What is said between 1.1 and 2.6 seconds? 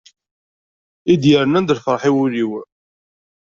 I d-yernan lferḥ i wul-iw.